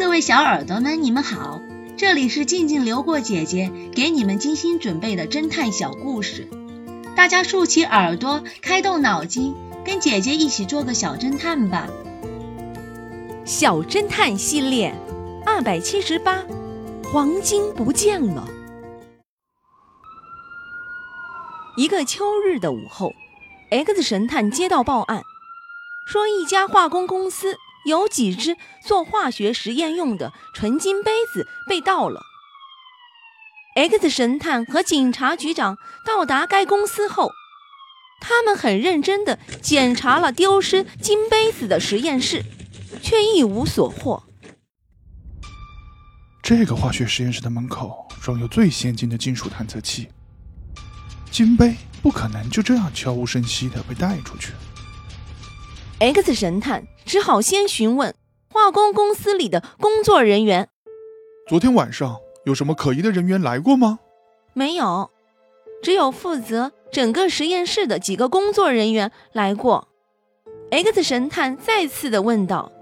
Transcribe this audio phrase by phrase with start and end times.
[0.00, 1.60] 各位小耳朵们，你们好，
[1.98, 6.48] 这里是静静流过姐姐给你们精心准备的侦探小故事，
[7.14, 9.54] 大家竖起耳朵，开动脑筋，
[9.84, 11.86] 跟姐姐一起做个小侦探吧。
[13.44, 14.94] 小侦探系列
[15.44, 16.42] 二百七十八，
[17.12, 18.48] 黄金不见了。
[21.76, 23.12] 一个秋日的午后
[23.68, 25.22] ，X 神探接到报案，
[26.06, 27.54] 说一家化工公司。
[27.86, 32.22] 有几只做化学实验用的纯金杯子被盗了。
[33.76, 37.30] X 神探和警察局长到达该公司后，
[38.20, 42.44] 他们很认真地检查了丢失金杯子的实验室，
[43.00, 44.24] 却一无所获。
[46.42, 50.08] 这个化学实验室的门口装有最先进的金属探测器，
[51.30, 54.52] 金杯不可能就这样悄无声息地被带出去。
[56.00, 58.14] X 神探只好先询问
[58.50, 60.66] 化工公司里的工作人员
[61.46, 63.98] ：“昨天晚上有什么可疑的人员来过吗
[64.54, 65.10] ？”“没有，
[65.82, 69.88] 只有负责整个实验室的几个工作人员来过。
[70.70, 72.72] ”X 神探再次的问道：“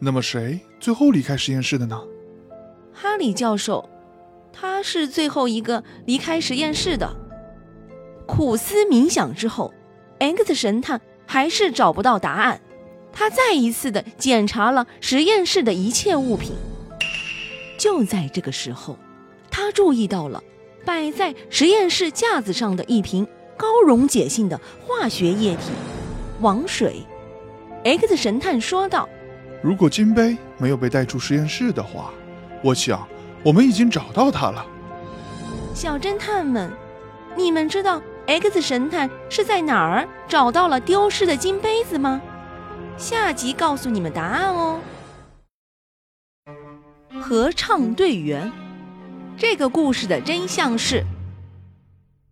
[0.00, 2.02] 那么谁最后离开实验室的呢
[2.94, 3.86] ？”“哈里教授，
[4.54, 7.14] 他是最后一个离开实验室的。”
[8.26, 9.70] 苦思冥想之后
[10.18, 10.98] ，X 神探。
[11.34, 12.60] 还是找不到答案，
[13.12, 16.52] 他再一次的检查了实验室的一切物品。
[17.76, 18.96] 就在这个时候，
[19.50, 20.40] 他注意到了
[20.84, 25.72] 摆在实验室架子上的一瓶高溶解性的化学液体——
[26.40, 27.04] 王水。
[27.82, 29.08] X 神探说道
[29.60, 32.12] ：“如果金杯没有被带出实验室的话，
[32.62, 33.04] 我想
[33.42, 34.64] 我们已经找到它了。”
[35.74, 36.70] 小侦探们，
[37.36, 42.20] 你们知道？X 神探是在哪儿找到了丢失的金杯子吗？
[42.96, 44.80] 下集告诉你们答案哦。
[47.20, 48.52] 合唱队员，
[49.36, 51.04] 这个故事的真相是：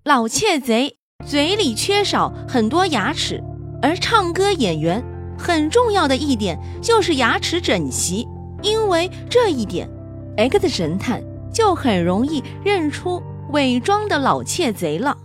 [0.05, 0.97] 老窃贼
[1.27, 3.43] 嘴里缺少很多牙齿，
[3.81, 5.03] 而唱歌演员
[5.39, 8.27] 很重要的一点就是牙齿整齐。
[8.63, 9.89] 因为这一点
[10.37, 11.23] ，X 神探
[11.53, 15.17] 就很容易认出伪装的老窃贼了。